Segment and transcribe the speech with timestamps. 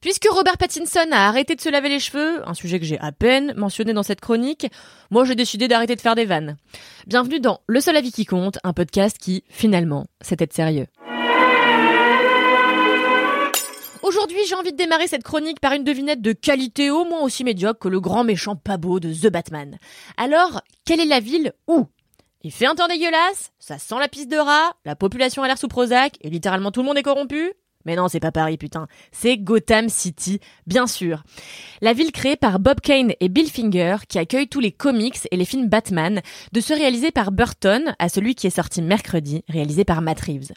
[0.00, 3.12] Puisque Robert Pattinson a arrêté de se laver les cheveux, un sujet que j'ai à
[3.12, 4.66] peine mentionné dans cette chronique,
[5.10, 6.58] moi j'ai décidé d'arrêter de faire des vannes.
[7.06, 10.06] Bienvenue dans Le seul avis qui compte, un podcast qui, finalement,
[10.38, 10.86] être sérieux.
[14.02, 17.42] Aujourd'hui, j'ai envie de démarrer cette chronique par une devinette de qualité au moins aussi
[17.42, 19.78] médiocre que le grand méchant pas beau de The Batman.
[20.18, 21.86] Alors, quelle est la ville où?
[22.42, 25.58] Il fait un temps dégueulasse, ça sent la piste de rat, la population a l'air
[25.58, 27.54] sous Prozac et littéralement tout le monde est corrompu
[27.86, 28.88] mais non, c'est pas Paris, putain.
[29.12, 31.22] C'est Gotham City, bien sûr.
[31.80, 35.36] La ville créée par Bob Kane et Bill Finger, qui accueille tous les comics et
[35.36, 36.20] les films Batman,
[36.52, 40.52] de se réaliser par Burton à celui qui est sorti mercredi, réalisé par Matt Reeves.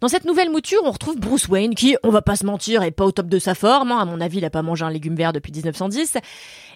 [0.00, 2.90] Dans cette nouvelle mouture, on retrouve Bruce Wayne, qui, on va pas se mentir, est
[2.90, 3.90] pas au top de sa forme.
[3.90, 3.98] hein.
[3.98, 6.18] À mon avis, il a pas mangé un légume vert depuis 1910.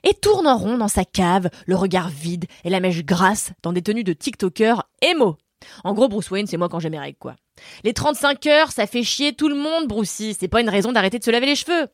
[0.05, 3.73] Et tourne en rond dans sa cave, le regard vide et la mèche grasse dans
[3.73, 5.37] des tenues de TikToker émo.
[5.85, 7.37] En gros, Bruce Wayne, c'est moi quand j'ai mes règles, quoi.
[7.85, 10.33] Les 35 heures, ça fait chier tout le monde, Brucey.
[10.39, 11.89] C'est pas une raison d'arrêter de se laver les cheveux.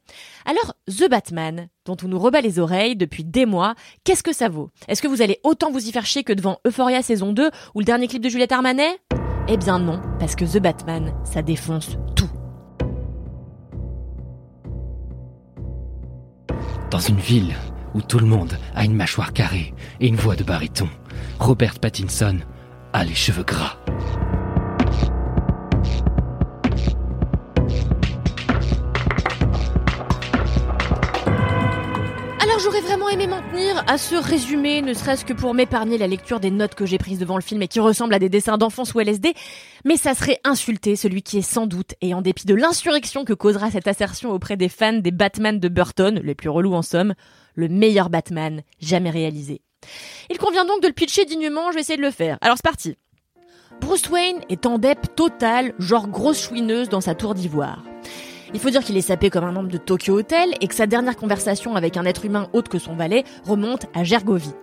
[0.44, 4.48] Alors, The Batman, dont on nous rebat les oreilles depuis des mois, qu'est-ce que ça
[4.48, 4.70] vaut?
[4.88, 7.78] Est-ce que vous allez autant vous y faire chier que devant Euphoria saison 2 ou
[7.80, 8.98] le dernier clip de Juliette Armanet?
[9.48, 12.30] Eh bien non, parce que The Batman, ça défonce tout.
[16.90, 17.54] Dans une ville
[17.94, 20.88] où tout le monde a une mâchoire carrée et une voix de baryton,
[21.40, 22.38] Robert Pattinson
[22.94, 23.76] a les cheveux gras.
[32.40, 36.06] Alors j'aurais vraiment aimé m'en tenir à ce résumé, ne serait-ce que pour m'épargner la
[36.06, 38.58] lecture des notes que j'ai prises devant le film et qui ressemblent à des dessins
[38.58, 39.34] d'enfants sous LSD,
[39.84, 43.32] mais ça serait insulter celui qui est sans doute, et en dépit de l'insurrection que
[43.32, 47.14] causera cette assertion auprès des fans des Batman de Burton, les plus relous en somme,
[47.56, 49.63] le meilleur Batman jamais réalisé.
[50.30, 52.38] Il convient donc de le pitcher dignement, je vais essayer de le faire.
[52.40, 52.96] Alors c'est parti.
[53.80, 57.82] Bruce Wayne est en dep total, genre grosse chouineuse dans sa tour d'ivoire.
[58.54, 60.86] Il faut dire qu'il est sapé comme un membre de Tokyo Hotel et que sa
[60.86, 64.54] dernière conversation avec un être humain autre que son valet remonte à Gergovie.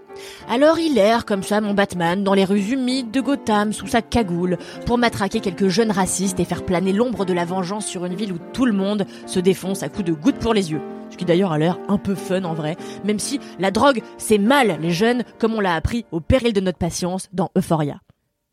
[0.50, 4.02] Alors il erre comme ça mon Batman dans les rues humides de Gotham sous sa
[4.02, 8.16] cagoule pour matraquer quelques jeunes racistes et faire planer l'ombre de la vengeance sur une
[8.16, 10.82] ville où tout le monde se défonce à coups de gouttes pour les yeux.
[11.12, 14.38] Ce qui d'ailleurs a l'air un peu fun en vrai, même si la drogue c'est
[14.38, 18.00] mal les jeunes comme on l'a appris au péril de notre patience dans Euphoria.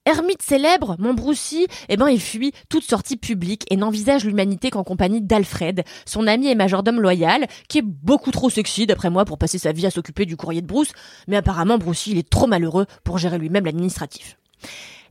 [0.09, 4.83] Ermite célèbre, mon Brucey, eh ben, il fuit toute sortie publique et n'envisage l'humanité qu'en
[4.83, 9.37] compagnie d'Alfred, son ami et majordome loyal, qui est beaucoup trop sexy, d'après moi, pour
[9.37, 10.93] passer sa vie à s'occuper du courrier de Bruce,
[11.27, 14.39] mais apparemment, Brucey, il est trop malheureux pour gérer lui-même l'administratif.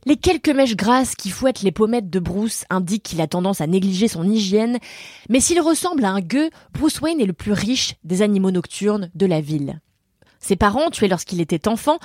[0.08, 3.66] Les quelques mèches grasses qui fouettent les pommettes de Bruce indiquent qu'il a tendance à
[3.66, 4.78] négliger son hygiène,
[5.28, 9.10] mais s'il ressemble à un gueux, Bruce Wayne est le plus riche des animaux nocturnes
[9.14, 9.82] de la ville.
[10.48, 11.98] Ses parents, tués lorsqu'il était enfant,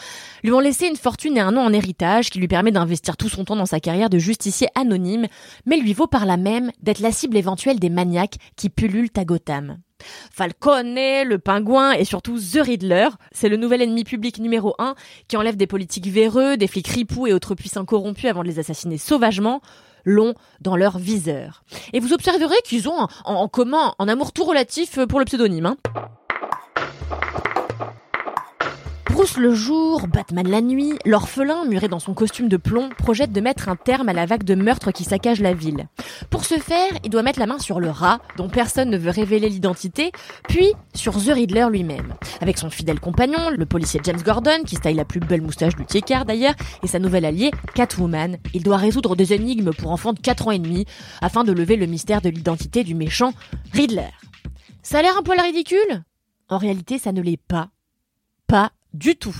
[0.43, 3.29] lui ont laissé une fortune et un nom en héritage qui lui permet d'investir tout
[3.29, 5.27] son temps dans sa carrière de justicier anonyme,
[5.65, 9.23] mais lui vaut par là même d'être la cible éventuelle des maniaques qui pullulent à
[9.23, 9.77] Gotham.
[10.33, 14.95] Falcone, le pingouin et surtout The Riddler, c'est le nouvel ennemi public numéro un
[15.29, 18.59] qui enlève des politiques véreux, des flics ripoux et autres puissants corrompus avant de les
[18.59, 19.61] assassiner sauvagement,
[20.03, 21.63] l'ont dans leur viseur.
[21.93, 25.67] Et vous observerez qu'ils ont en, en commun un amour tout relatif pour le pseudonyme.
[25.67, 25.77] Hein.
[29.13, 33.41] Bruce le jour, Batman la nuit, l'orphelin, muré dans son costume de plomb, projette de
[33.41, 35.87] mettre un terme à la vague de meurtres qui saccage la ville.
[36.31, 39.11] Pour ce faire, il doit mettre la main sur le rat, dont personne ne veut
[39.11, 40.11] révéler l'identité,
[40.49, 42.15] puis sur The Riddler lui-même.
[42.41, 45.85] Avec son fidèle compagnon, le policier James Gordon, qui taille la plus belle moustache du
[45.85, 50.19] tiécard d'ailleurs, et sa nouvelle alliée, Catwoman, il doit résoudre des énigmes pour enfants de
[50.19, 50.85] 4 ans et demi,
[51.21, 53.33] afin de lever le mystère de l'identité du méchant
[53.73, 54.09] Riddler.
[54.81, 56.03] Ça a l'air un poil ridicule?
[56.49, 57.69] En réalité, ça ne l'est pas.
[58.47, 59.35] Pas du tout.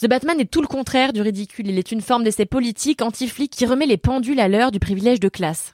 [0.00, 1.68] The Batman est tout le contraire du ridicule.
[1.68, 5.20] Il est une forme d'essai politique anti-flic qui remet les pendules à l'heure du privilège
[5.20, 5.72] de classe.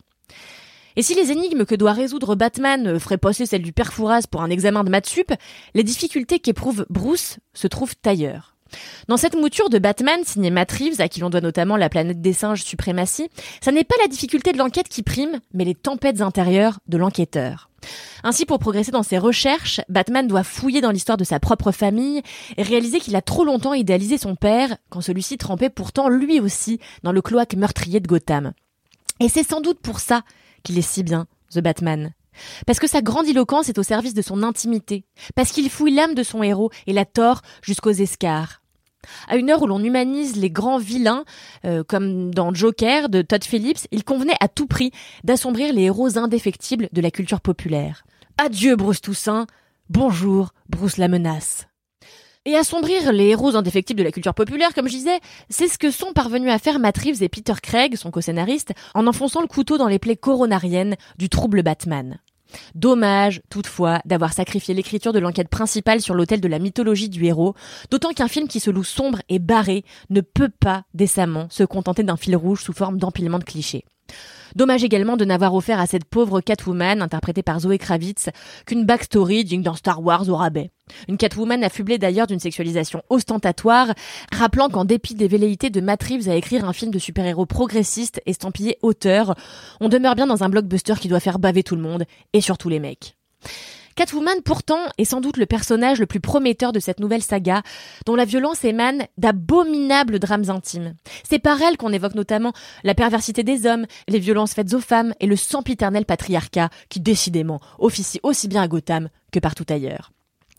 [0.97, 4.43] Et si les énigmes que doit résoudre Batman feraient passer celle du père Fouras pour
[4.43, 5.33] un examen de maths sup,
[5.75, 8.57] les difficultés qu'éprouve Bruce se trouvent ailleurs.
[9.09, 12.21] Dans cette mouture de Batman signée Matt Reeves, à qui l'on doit notamment la planète
[12.21, 13.29] des singes suprématie,
[13.61, 17.71] ça n'est pas la difficulté de l'enquête qui prime, mais les tempêtes intérieures de l'enquêteur.
[18.23, 22.23] Ainsi, pour progresser dans ses recherches, Batman doit fouiller dans l'histoire de sa propre famille
[22.57, 26.79] et réaliser qu'il a trop longtemps idéalisé son père, quand celui-ci trempait pourtant lui aussi
[27.03, 28.53] dans le cloaque meurtrier de Gotham.
[29.21, 30.23] Et c'est sans doute pour ça
[30.63, 32.13] qu'il est si bien The Batman.
[32.67, 35.05] Parce que sa grandiloquence est au service de son intimité.
[35.35, 38.60] Parce qu'il fouille l'âme de son héros et la tord jusqu'aux escarres.
[39.29, 41.25] À une heure où l'on humanise les grands vilains,
[41.65, 44.91] euh, comme dans Joker de Todd Phillips, il convenait à tout prix
[45.25, 48.05] d'assombrir les héros indéfectibles de la culture populaire.
[48.39, 49.47] Adieu Bruce Toussaint,
[49.89, 51.67] bonjour Bruce la menace.
[52.47, 55.21] Et assombrir les héros indéfectibles de la culture populaire, comme je disais,
[55.51, 59.43] c'est ce que sont parvenus à faire Matt et Peter Craig, son co-scénariste, en enfonçant
[59.43, 62.19] le couteau dans les plaies coronariennes du trouble Batman.
[62.75, 67.55] Dommage, toutefois, d'avoir sacrifié l'écriture de l'enquête principale sur l'autel de la mythologie du héros,
[67.91, 72.03] d'autant qu'un film qui se loue sombre et barré ne peut pas décemment se contenter
[72.03, 73.85] d'un fil rouge sous forme d'empilement de clichés.
[74.57, 78.31] Dommage également de n'avoir offert à cette pauvre Catwoman, interprétée par Zoé Kravitz,
[78.67, 80.71] qu'une backstory digne d'un Star Wars au rabais.
[81.09, 83.95] Une Catwoman affublée d'ailleurs d'une sexualisation ostentatoire,
[84.33, 88.79] rappelant qu'en dépit des velléités de Matt à écrire un film de super-héros progressiste estampillé
[88.83, 89.35] auteur,
[89.81, 92.69] on demeure bien dans un blockbuster qui doit faire baver tout le monde, et surtout
[92.69, 93.17] les mecs.
[94.01, 97.63] Catwoman, pourtant, est sans doute le personnage le plus prometteur de cette nouvelle saga,
[98.07, 100.95] dont la violence émane d'abominables drames intimes.
[101.29, 105.13] C'est par elle qu'on évoque notamment la perversité des hommes, les violences faites aux femmes
[105.21, 110.13] et le sempiternel patriarcat qui, décidément, officie aussi bien à Gotham que partout ailleurs.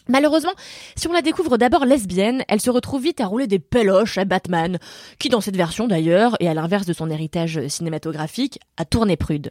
[0.07, 0.53] Malheureusement,
[0.95, 4.25] si on la découvre d'abord lesbienne, elle se retrouve vite à rouler des peloches à
[4.25, 4.77] Batman,
[5.17, 9.49] qui dans cette version d'ailleurs, et à l'inverse de son héritage cinématographique, a tourné prude.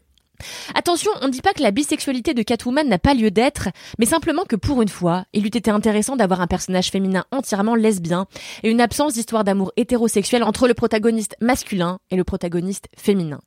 [0.75, 4.07] Attention, on ne dit pas que la bisexualité de Catwoman n'a pas lieu d'être, mais
[4.07, 8.27] simplement que pour une fois, il eût été intéressant d'avoir un personnage féminin entièrement lesbien
[8.63, 13.41] et une absence d'histoire d'amour hétérosexuel entre le protagoniste masculin et le protagoniste féminin.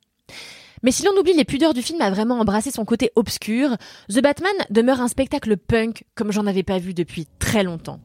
[0.82, 3.76] Mais si l'on oublie les pudeurs du film à vraiment embrasser son côté obscur,
[4.10, 8.00] The Batman demeure un spectacle punk comme j'en avais pas vu depuis très longtemps.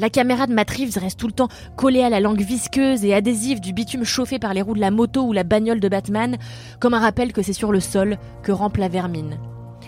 [0.00, 3.14] La caméra de Matt Reeves reste tout le temps collée à la langue visqueuse et
[3.14, 6.36] adhésive du bitume chauffé par les roues de la moto ou la bagnole de Batman,
[6.80, 9.38] comme un rappel que c'est sur le sol que rampe la vermine.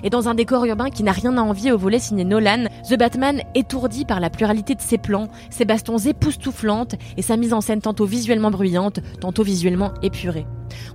[0.05, 2.97] Et dans un décor urbain qui n'a rien à envier au volet signé Nolan, The
[2.97, 7.61] Batman, étourdi par la pluralité de ses plans, ses bastons époustouflantes et sa mise en
[7.61, 10.47] scène tantôt visuellement bruyante, tantôt visuellement épurée.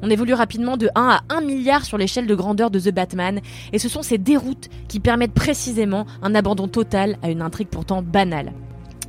[0.01, 3.41] On évolue rapidement de 1 à 1 milliard sur l'échelle de grandeur de The Batman,
[3.73, 8.01] et ce sont ces déroutes qui permettent précisément un abandon total à une intrigue pourtant
[8.01, 8.53] banale.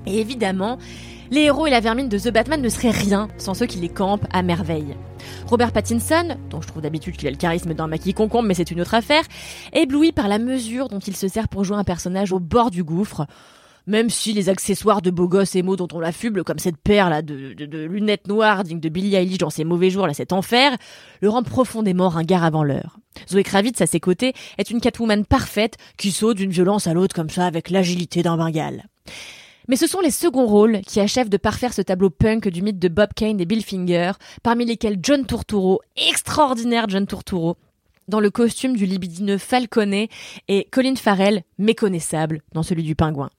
[0.07, 0.79] Et évidemment,
[1.31, 3.89] les héros et la vermine de The Batman ne seraient rien sans ceux qui les
[3.89, 4.97] campent à merveille.
[5.47, 8.71] Robert Pattinson, dont je trouve d'habitude qu'il a le charisme d'un maquis concombre, mais c'est
[8.71, 9.23] une autre affaire,
[9.73, 12.85] ébloui par la mesure dont il se sert pour jouer un personnage au bord du
[12.85, 13.27] gouffre.
[13.87, 17.11] Même si les accessoires de beau gosse et mots dont on l'affuble, comme cette paire
[17.11, 17.55] là de,
[17.87, 20.77] lunettes noires digne de Billie Eilish dans ses mauvais jours, là cet enfer,
[21.21, 22.99] le rend profondément ringard avant l'heure.
[23.29, 27.15] Zoé Kravitz, à ses côtés, est une Catwoman parfaite qui saute d'une violence à l'autre
[27.15, 28.85] comme ça avec l'agilité d'un Bengale.
[29.73, 32.79] Mais ce sont les seconds rôles qui achèvent de parfaire ce tableau punk du mythe
[32.79, 35.81] de Bob Kane et Bill Finger, parmi lesquels John Turturro,
[36.11, 37.57] extraordinaire John Turturro,
[38.07, 40.11] dans le costume du libidineux Falconet,
[40.49, 43.31] et Colin Farrell, méconnaissable dans celui du pingouin.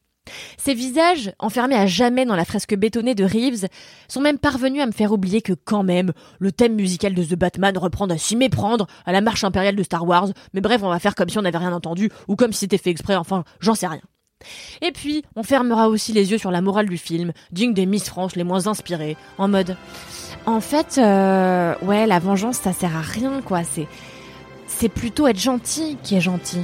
[0.58, 3.68] Ces visages, enfermés à jamais dans la fresque bétonnée de Reeves,
[4.08, 7.36] sont même parvenus à me faire oublier que quand même, le thème musical de The
[7.36, 10.90] Batman reprend à s'y méprendre à la marche impériale de Star Wars, mais bref, on
[10.90, 13.44] va faire comme si on n'avait rien entendu, ou comme si c'était fait exprès, enfin,
[13.60, 14.02] j'en sais rien.
[14.82, 18.06] Et puis, on fermera aussi les yeux sur la morale du film, digne des Miss
[18.06, 19.78] France les moins inspirées, en mode...
[20.46, 23.64] En fait, euh, ouais, la vengeance, ça sert à rien, quoi.
[23.64, 23.88] C'est,
[24.68, 26.60] c'est plutôt être gentil qui est gentil.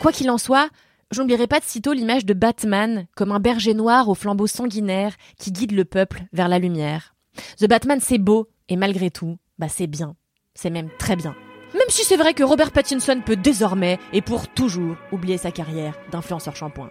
[0.00, 0.70] Quoi qu'il en soit,
[1.10, 5.52] j'oublierai pas de sitôt l'image de Batman comme un berger noir au flambeau sanguinaire qui
[5.52, 7.14] guide le peuple vers la lumière.
[7.58, 10.16] The Batman, c'est beau, et malgré tout, bah c'est bien.
[10.54, 11.34] C'est même très bien.
[11.74, 15.94] Même si c'est vrai que Robert Pattinson peut désormais et pour toujours oublier sa carrière
[16.10, 16.90] d'influenceur shampoing.